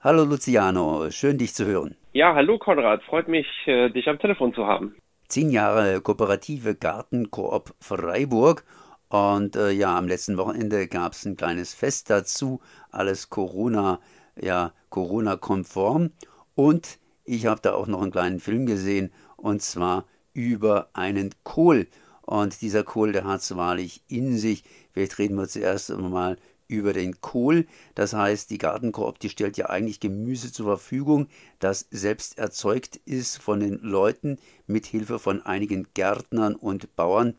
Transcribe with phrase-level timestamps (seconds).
[0.00, 1.96] Hallo Luciano, schön dich zu hören.
[2.12, 4.94] Ja, hallo Konrad, freut mich, äh, dich am Telefon zu haben.
[5.26, 8.62] Zehn Jahre kooperative Gartenkoop Freiburg
[9.08, 12.60] und äh, ja, am letzten Wochenende gab es ein kleines Fest dazu,
[12.92, 13.98] alles Corona,
[14.40, 16.12] ja, Corona-konform
[16.54, 21.88] und ich habe da auch noch einen kleinen Film gesehen und zwar über einen Kohl.
[22.22, 24.62] Und dieser Kohl, der hat es wahrlich in sich.
[24.92, 26.36] Vielleicht reden wir zuerst einmal
[26.68, 27.66] über den Kohl.
[27.94, 31.28] Das heißt, die Gartenkoop, die stellt ja eigentlich Gemüse zur Verfügung,
[31.58, 37.34] das selbst erzeugt ist von den Leuten mit Hilfe von einigen Gärtnern und Bauern.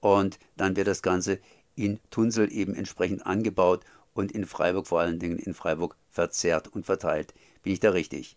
[0.00, 1.38] Und dann wird das Ganze
[1.76, 3.84] in Tunsel eben entsprechend angebaut
[4.14, 7.32] und in Freiburg, vor allen Dingen in Freiburg, verzehrt und verteilt.
[7.62, 8.36] Bin ich da richtig?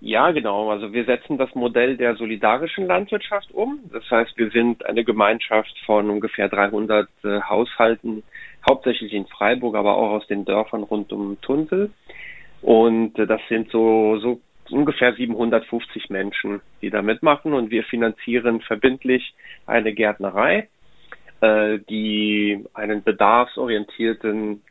[0.00, 0.70] Ja, genau.
[0.70, 3.80] Also wir setzen das Modell der solidarischen Landwirtschaft um.
[3.90, 8.22] Das heißt, wir sind eine Gemeinschaft von ungefähr 300 äh, Haushalten,
[8.66, 11.90] hauptsächlich in Freiburg, aber auch aus den Dörfern rund um Tunsel.
[12.62, 14.40] Und äh, das sind so, so
[14.70, 17.52] ungefähr 750 Menschen, die da mitmachen.
[17.52, 19.34] Und wir finanzieren verbindlich
[19.66, 20.68] eine Gärtnerei,
[21.40, 24.62] äh, die einen bedarfsorientierten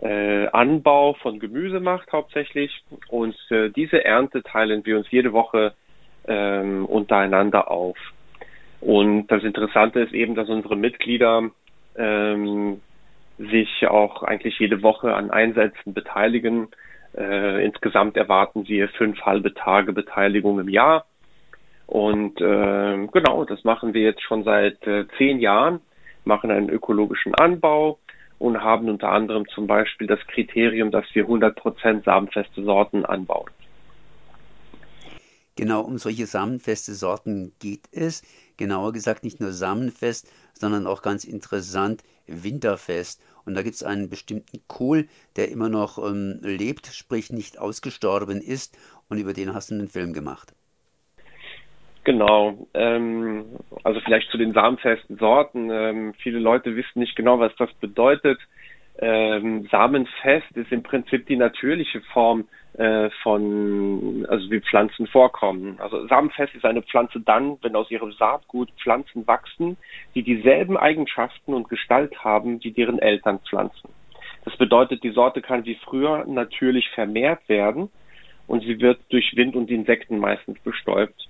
[0.00, 2.84] äh, Anbau von Gemüse macht hauptsächlich.
[3.08, 5.74] Und äh, diese Ernte teilen wir uns jede Woche
[6.26, 7.96] ähm, untereinander auf.
[8.80, 11.50] Und das Interessante ist eben, dass unsere Mitglieder
[11.96, 12.80] ähm,
[13.38, 16.68] sich auch eigentlich jede Woche an Einsätzen beteiligen.
[17.16, 21.06] Äh, insgesamt erwarten wir fünf halbe Tage Beteiligung im Jahr.
[21.86, 25.80] Und äh, genau, das machen wir jetzt schon seit äh, zehn Jahren,
[26.24, 27.98] machen einen ökologischen Anbau,
[28.42, 33.48] und haben unter anderem zum Beispiel das Kriterium, dass wir 100% samenfeste Sorten anbauen.
[35.54, 38.22] Genau um solche samenfeste Sorten geht es.
[38.56, 43.22] Genauer gesagt nicht nur samenfest, sondern auch ganz interessant winterfest.
[43.44, 48.40] Und da gibt es einen bestimmten Kohl, der immer noch ähm, lebt, sprich nicht ausgestorben
[48.40, 48.78] ist.
[49.08, 50.54] Und über den hast du einen Film gemacht.
[52.04, 52.66] Genau.
[52.74, 53.44] Ähm,
[53.84, 55.70] also vielleicht zu den samenfesten Sorten.
[55.70, 58.38] Ähm, viele Leute wissen nicht genau, was das bedeutet.
[58.98, 63.81] Ähm, samenfest ist im Prinzip die natürliche Form äh, von,
[64.32, 65.78] also wie Pflanzen vorkommen.
[65.78, 69.76] Also samenfest ist eine Pflanze dann, wenn aus ihrem Saatgut Pflanzen wachsen,
[70.14, 73.90] die dieselben Eigenschaften und Gestalt haben wie deren Elternpflanzen.
[74.46, 77.90] Das bedeutet, die Sorte kann wie früher natürlich vermehrt werden
[78.46, 81.28] und sie wird durch Wind und Insekten meistens bestäubt.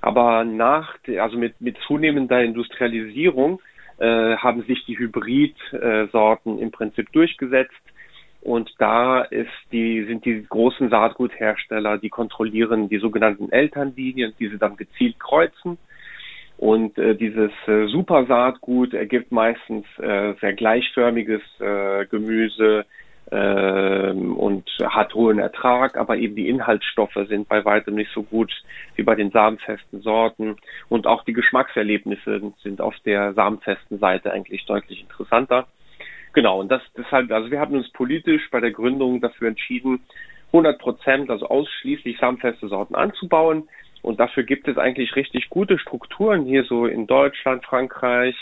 [0.00, 3.60] Aber nach, also mit, mit zunehmender Industrialisierung
[3.98, 7.80] äh, haben sich die Hybridsorten im Prinzip durchgesetzt.
[8.42, 14.58] Und da ist die, sind die großen Saatguthersteller, die kontrollieren die sogenannten Elternlinien, die sie
[14.58, 15.76] dann gezielt kreuzen.
[16.56, 22.84] Und äh, dieses äh, Supersaatgut ergibt meistens äh, sehr gleichförmiges äh, Gemüse,
[23.32, 28.52] ähm, und hat hohen Ertrag, aber eben die Inhaltsstoffe sind bei weitem nicht so gut
[28.96, 30.56] wie bei den samenfesten Sorten
[30.88, 35.68] und auch die Geschmackserlebnisse sind auf der samenfesten Seite eigentlich deutlich interessanter.
[36.32, 40.00] Genau, und das deshalb, also wir haben uns politisch bei der Gründung dafür entschieden,
[40.48, 43.68] 100 Prozent, also ausschließlich samenfeste Sorten anzubauen.
[44.02, 48.34] Und dafür gibt es eigentlich richtig gute Strukturen hier so in Deutschland, Frankreich,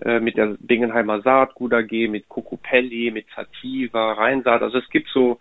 [0.00, 4.62] äh, mit der Bingenheimer Saatgut AG, mit Cocopelli, mit Sativa, Rheinsaat.
[4.62, 5.38] Also es gibt so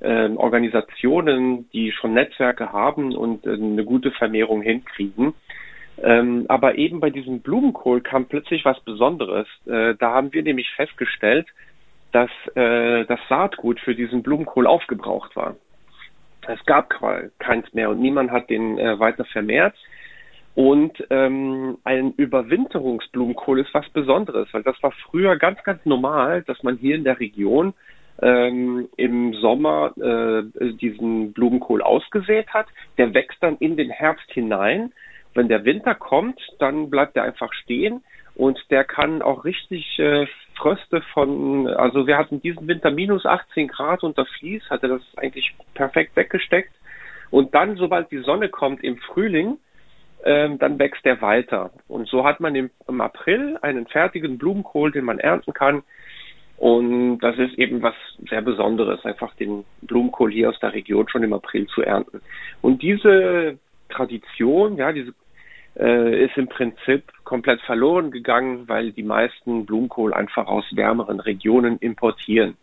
[0.00, 5.34] äh, Organisationen, die schon Netzwerke haben und äh, eine gute Vermehrung hinkriegen.
[6.02, 9.46] Ähm, aber eben bei diesem Blumenkohl kam plötzlich was Besonderes.
[9.66, 11.46] Äh, da haben wir nämlich festgestellt,
[12.12, 15.56] dass äh, das Saatgut für diesen Blumenkohl aufgebraucht war.
[16.46, 16.90] Es gab
[17.38, 19.74] keins mehr und niemand hat den äh, weiter vermehrt.
[20.54, 26.62] Und ähm, ein Überwinterungsblumenkohl ist was Besonderes, weil das war früher ganz, ganz normal, dass
[26.62, 27.72] man hier in der Region
[28.20, 32.66] ähm, im Sommer äh, diesen Blumenkohl ausgesät hat.
[32.98, 34.92] Der wächst dann in den Herbst hinein.
[35.34, 38.02] Wenn der Winter kommt, dann bleibt er einfach stehen
[38.34, 40.26] und der kann auch richtig äh,
[40.56, 45.54] Fröste von, also wir hatten diesen Winter minus 18 Grad unter Fließ, hatte das eigentlich
[45.74, 46.72] perfekt weggesteckt.
[47.30, 49.58] Und dann, sobald die Sonne kommt im Frühling,
[50.24, 51.70] ähm, dann wächst der weiter.
[51.88, 55.82] Und so hat man im, im April einen fertigen Blumenkohl, den man ernten kann.
[56.58, 57.94] Und das ist eben was
[58.28, 62.20] sehr Besonderes, einfach den Blumenkohl hier aus der Region schon im April zu ernten.
[62.60, 63.58] Und diese
[63.90, 65.12] Tradition, ja, diese
[65.78, 71.78] äh, ist im Prinzip komplett verloren gegangen, weil die meisten Blumenkohl einfach aus wärmeren Regionen
[71.78, 72.56] importieren.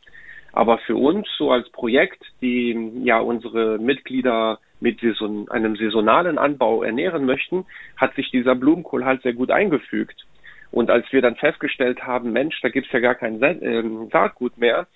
[0.53, 6.83] Aber für uns so als Projekt, die ja unsere Mitglieder mit Saison, einem saisonalen Anbau
[6.83, 7.65] ernähren möchten,
[7.95, 10.25] hat sich dieser Blumenkohl halt sehr gut eingefügt.
[10.71, 14.57] Und als wir dann festgestellt haben, Mensch, da gibt's ja gar kein Sa äh, Saatgut
[14.57, 14.87] mehr,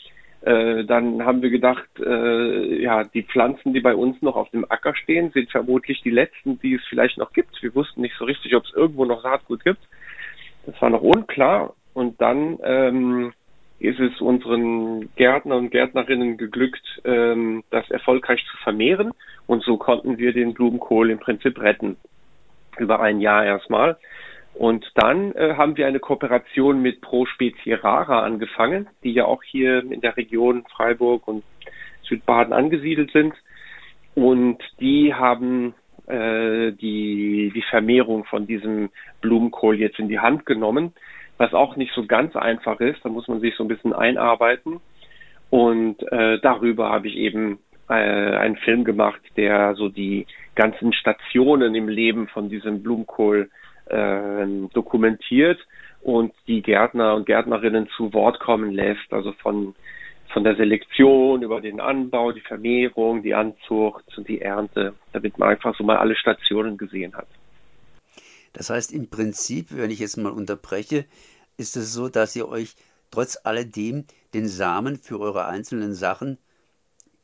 [0.41, 4.65] Äh, dann haben wir gedacht, äh, ja, die Pflanzen, die bei uns noch auf dem
[4.69, 7.61] Acker stehen, sind vermutlich die letzten, die es vielleicht noch gibt.
[7.61, 9.81] Wir wussten nicht so richtig, ob es irgendwo noch Saatgut gibt.
[10.65, 11.75] Das war noch unklar.
[11.93, 13.33] Und dann ähm,
[13.79, 19.11] ist es unseren Gärtner und Gärtnerinnen geglückt, ähm, das erfolgreich zu vermehren.
[19.45, 21.97] Und so konnten wir den Blumenkohl im Prinzip retten.
[22.77, 23.97] Über ein Jahr erstmal.
[24.53, 29.44] Und dann äh, haben wir eine Kooperation mit Pro Spezie Rara angefangen, die ja auch
[29.44, 31.44] hier in der Region Freiburg und
[32.03, 33.33] Südbaden angesiedelt sind.
[34.13, 35.74] Und die haben
[36.07, 38.89] äh, die, die Vermehrung von diesem
[39.21, 40.94] Blumenkohl jetzt in die Hand genommen,
[41.38, 43.03] was auch nicht so ganz einfach ist.
[43.03, 44.81] Da muss man sich so ein bisschen einarbeiten.
[45.50, 47.59] Und äh, darüber habe ich eben
[47.89, 53.50] äh, einen Film gemacht, der so die ganzen Stationen im Leben von diesem Blumenkohl
[53.87, 55.59] dokumentiert
[56.01, 59.75] und die Gärtner und Gärtnerinnen zu Wort kommen lässt, also von
[60.33, 65.49] von der Selektion über den Anbau, die Vermehrung, die Anzucht und die Ernte, damit man
[65.49, 67.27] einfach so mal alle Stationen gesehen hat.
[68.53, 71.05] Das heißt im Prinzip, wenn ich jetzt mal unterbreche,
[71.57, 72.75] ist es so, dass ihr euch
[73.11, 76.37] trotz alledem den Samen für eure einzelnen Sachen,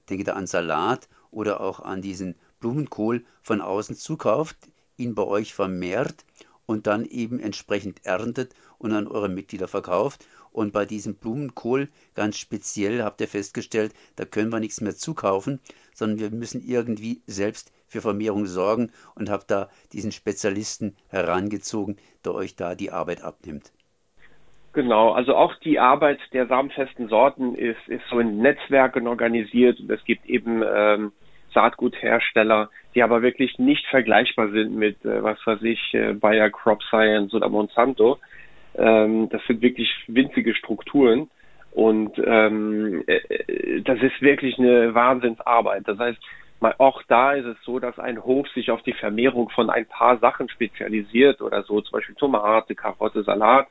[0.09, 4.57] denke da an Salat oder auch an diesen Blumenkohl von außen zukauft,
[4.98, 6.25] ihn bei euch vermehrt
[6.68, 10.28] und dann eben entsprechend erntet und an eure Mitglieder verkauft.
[10.52, 15.60] Und bei diesem Blumenkohl ganz speziell habt ihr festgestellt, da können wir nichts mehr zukaufen,
[15.94, 22.36] sondern wir müssen irgendwie selbst für Vermehrung sorgen und habt da diesen Spezialisten herangezogen, der
[22.36, 23.72] euch da die Arbeit abnimmt.
[24.74, 29.90] Genau, also auch die Arbeit der samenfesten Sorten ist, ist so in Netzwerken organisiert und
[29.90, 31.12] es gibt eben ähm,
[31.57, 36.83] Saatguthersteller, die aber wirklich nicht vergleichbar sind mit, äh, was weiß ich, äh, Bayer Crop
[36.83, 38.19] Science oder Monsanto.
[38.75, 41.31] Ähm, das sind wirklich winzige Strukturen
[41.71, 45.88] und ähm, äh, äh, das ist wirklich eine Wahnsinnsarbeit.
[45.88, 46.19] Das heißt,
[46.59, 49.88] mal, auch da ist es so, dass ein Hof sich auf die Vermehrung von ein
[49.88, 53.68] paar Sachen spezialisiert oder so, zum Beispiel Tomate, Karotte, Salat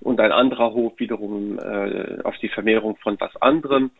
[0.00, 3.90] und ein anderer Hof wiederum äh, auf die Vermehrung von was anderem.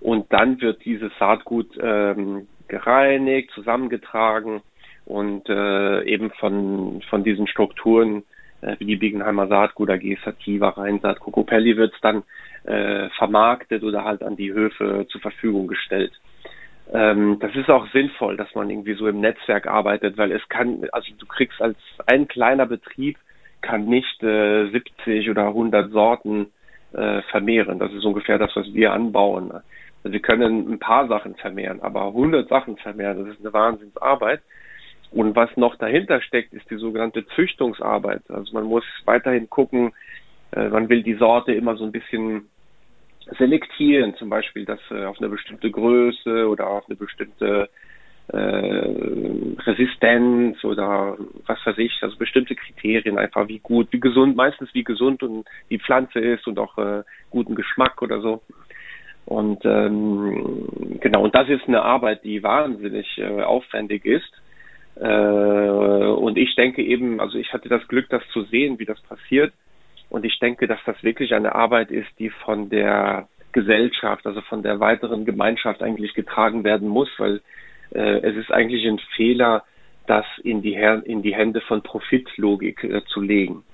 [0.00, 4.62] Und dann wird dieses Saatgut ähm, gereinigt, zusammengetragen
[5.04, 8.24] und äh, eben von, von diesen Strukturen
[8.60, 12.22] äh, wie die Biegenheimer Saatgut AG, Sativa, Rheinsaat, Cocopelli wird es dann
[12.64, 16.12] äh, vermarktet oder halt an die Höfe zur Verfügung gestellt.
[16.92, 20.86] Ähm, das ist auch sinnvoll, dass man irgendwie so im Netzwerk arbeitet, weil es kann,
[20.92, 21.76] also du kriegst als
[22.06, 23.18] ein kleiner Betrieb
[23.62, 26.52] kann nicht äh, 70 oder 100 Sorten
[26.92, 27.78] äh, vermehren.
[27.78, 29.52] Das ist ungefähr das, was wir anbauen.
[30.06, 34.40] Also wir können ein paar Sachen vermehren, aber 100 Sachen vermehren, das ist eine Wahnsinnsarbeit.
[35.10, 38.22] Und was noch dahinter steckt, ist die sogenannte Züchtungsarbeit.
[38.28, 39.94] Also man muss weiterhin gucken,
[40.52, 42.48] äh, man will die Sorte immer so ein bisschen
[43.36, 47.68] selektieren, zum Beispiel, dass äh, auf eine bestimmte Größe oder auf eine bestimmte
[48.28, 51.16] äh, Resistenz oder
[51.46, 55.48] was weiß ich, also bestimmte Kriterien einfach wie gut, wie gesund, meistens wie gesund und
[55.68, 58.40] die Pflanze ist und auch äh, guten Geschmack oder so.
[59.26, 64.32] Und ähm, genau, und das ist eine Arbeit, die wahnsinnig äh, aufwendig ist.
[65.00, 69.00] Äh, und ich denke eben, also ich hatte das Glück, das zu sehen, wie das
[69.02, 69.52] passiert.
[70.08, 74.62] Und ich denke, dass das wirklich eine Arbeit ist, die von der Gesellschaft, also von
[74.62, 77.40] der weiteren Gemeinschaft eigentlich getragen werden muss, weil
[77.92, 79.64] äh, es ist eigentlich ein Fehler,
[80.06, 83.64] das in die, in die Hände von Profitlogik äh, zu legen.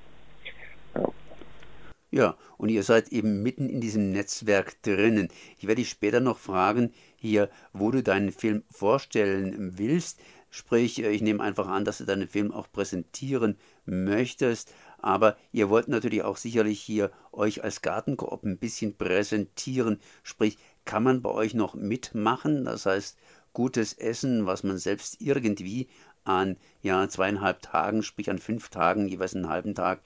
[2.13, 2.37] Ja.
[2.59, 5.29] Und ihr seid eben mitten in diesem Netzwerk drinnen.
[5.59, 10.21] Ich werde dich später noch fragen, hier, wo du deinen Film vorstellen willst.
[10.51, 14.73] Sprich, äh, ich nehme einfach an, dass du deinen Film auch präsentieren möchtest.
[14.99, 19.99] Aber ihr wollt natürlich auch sicherlich hier euch als Gartenkoop ein bisschen präsentieren.
[20.23, 22.67] Sprich, kann man bei euch noch mitmachen?
[22.67, 23.17] Das heißt,
[23.55, 25.89] gutes Essen, was man selbst irgendwie
[26.25, 30.03] an ja, zweieinhalb Tagen, sprich an fünf Tagen, jeweils einen halben Tag,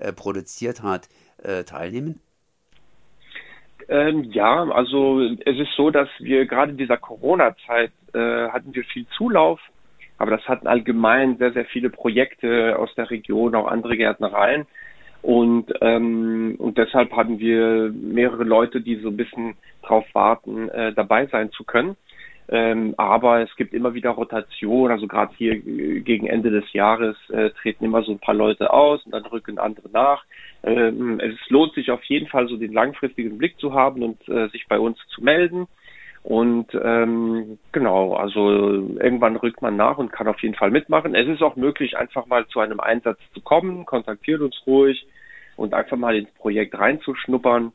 [0.00, 1.08] äh, produziert hat,
[1.42, 2.20] äh, teilnehmen?
[3.88, 8.84] Ähm, ja, also es ist so, dass wir gerade in dieser Corona-Zeit äh, hatten wir
[8.84, 9.60] viel Zulauf,
[10.18, 14.66] aber das hatten allgemein sehr, sehr viele Projekte aus der Region, auch andere Gärtnereien.
[15.22, 20.92] Und, ähm, und deshalb hatten wir mehrere Leute, die so ein bisschen drauf warten, äh,
[20.94, 21.96] dabei sein zu können.
[22.52, 27.16] Ähm, aber es gibt immer wieder Rotation, also gerade hier äh, gegen Ende des Jahres
[27.30, 30.24] äh, treten immer so ein paar Leute aus und dann rücken andere nach.
[30.64, 34.48] Ähm, es lohnt sich auf jeden Fall so den langfristigen Blick zu haben und äh,
[34.48, 35.68] sich bei uns zu melden.
[36.24, 41.14] Und ähm, genau, also irgendwann rückt man nach und kann auf jeden Fall mitmachen.
[41.14, 43.86] Es ist auch möglich, einfach mal zu einem Einsatz zu kommen.
[43.86, 45.06] Kontaktiert uns ruhig
[45.56, 47.72] und einfach mal ins Projekt reinzuschnuppern.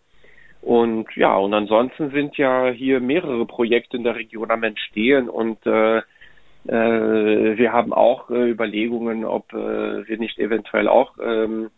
[0.66, 5.64] Und ja, und ansonsten sind ja hier mehrere Projekte in der Region am Entstehen und
[5.68, 6.02] äh, äh,
[6.68, 11.70] wir haben auch äh, Überlegungen, ob äh, wir nicht eventuell auch ähm,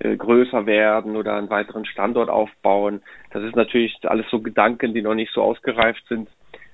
[0.00, 3.00] äh, größer werden oder einen weiteren Standort aufbauen.
[3.30, 6.28] Das ist natürlich alles so Gedanken, die noch nicht so ausgereift sind.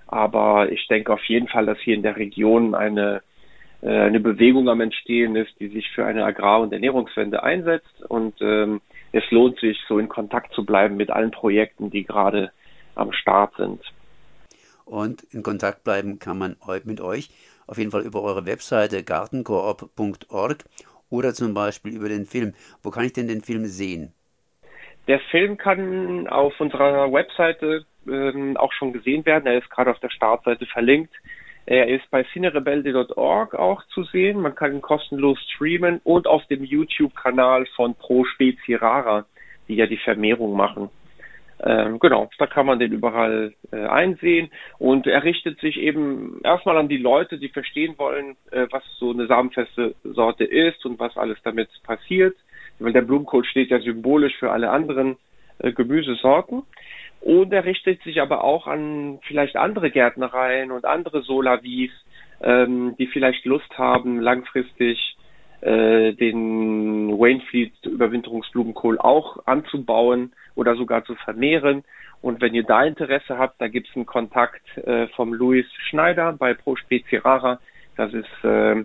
[0.09, 3.23] Aber ich denke auf jeden Fall, dass hier in der Region eine,
[3.83, 8.02] äh, eine Bewegung am Entstehen ist, die sich für eine Agrar- und Ernährungswende einsetzt.
[8.09, 8.81] Und ähm,
[9.12, 12.50] es lohnt sich, so in Kontakt zu bleiben mit allen Projekten, die gerade
[12.95, 13.81] am Start sind.
[14.85, 17.31] Und in Kontakt bleiben kann man mit euch
[17.66, 20.64] auf jeden Fall über eure Webseite gartenkoop.org
[21.11, 22.54] oder zum Beispiel über den Film.
[22.83, 24.12] Wo kann ich denn den Film sehen?
[25.09, 29.47] Der Film kann auf unserer Webseite ähm, auch schon gesehen werden.
[29.47, 31.12] Er ist gerade auf der Startseite verlinkt.
[31.66, 34.40] Er ist bei cinerebelde.org auch zu sehen.
[34.40, 39.26] Man kann ihn kostenlos streamen und auf dem YouTube-Kanal von Pro Spezi Rara,
[39.69, 40.90] die ja die Vermehrung machen.
[41.64, 46.76] Ähm, genau, da kann man den überall äh, einsehen und er richtet sich eben erstmal
[46.76, 51.16] an die Leute, die verstehen wollen, äh, was so eine samenfeste Sorte ist und was
[51.16, 52.37] alles damit passiert,
[52.81, 55.16] weil der Blumenkohl steht ja symbolisch für alle anderen
[55.59, 56.64] äh, Gemüsesorten.
[57.23, 61.93] Und er richtet sich aber auch an vielleicht andere Gärtnereien und andere Solavis,
[62.43, 65.17] ähm, die vielleicht Lust haben, langfristig
[65.61, 71.85] äh, den Waynfleet Überwinterungsblumenkohl auch anzubauen oder sogar zu vermehren.
[72.23, 76.33] Und wenn ihr da Interesse habt, da gibt es einen Kontakt äh, vom Luis Schneider
[76.33, 76.76] bei Pro
[77.12, 77.61] Rara.
[77.97, 78.85] Das ist äh,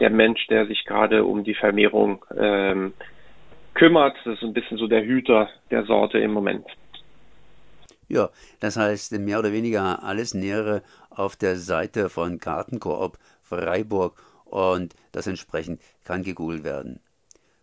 [0.00, 2.92] der Mensch, der sich gerade um die Vermehrung ähm,
[3.72, 4.16] kümmert.
[4.24, 6.66] Das ist ein bisschen so der Hüter der Sorte im Moment.
[8.10, 14.96] Ja, das heißt mehr oder weniger alles Nähere auf der Seite von Gartenkoop Freiburg und
[15.12, 16.98] das entsprechend kann gegoogelt werden.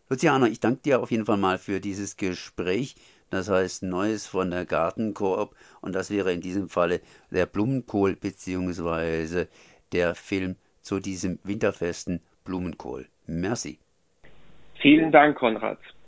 [0.09, 2.95] Luciano, ich danke dir auf jeden Fall mal für dieses Gespräch.
[3.29, 9.47] Das heißt Neues von der Gartenkoop und das wäre in diesem Falle der Blumenkohl bzw.
[9.91, 13.07] der Film zu diesem winterfesten Blumenkohl.
[13.25, 13.79] Merci.
[14.79, 15.79] Vielen Dank, Konrad.